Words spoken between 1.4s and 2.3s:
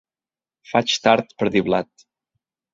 per dir blat.